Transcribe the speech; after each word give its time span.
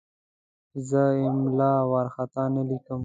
زه 0.87 1.01
املا 1.29 1.73
وارخطا 1.91 2.43
نه 2.55 2.63
لیکم. 2.69 2.99